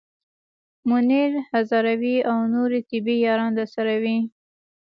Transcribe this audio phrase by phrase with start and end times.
[0.89, 4.17] منیر هزاروی او نورې طبې یاران درسره وي.